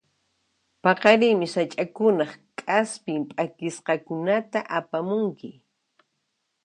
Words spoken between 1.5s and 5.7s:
sach'akunaq k'aspin p'akisqakunata apamunki.